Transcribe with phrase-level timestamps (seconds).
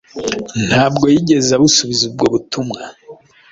[0.67, 2.81] ntabwo yigeze abusubiza ubwo butumwa